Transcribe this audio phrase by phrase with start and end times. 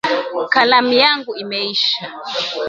[0.53, 2.07] Kalamu yangu imeisha